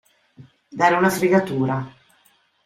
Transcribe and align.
Dare 0.81 0.95
una 1.01 1.11
fregatura. 1.17 1.77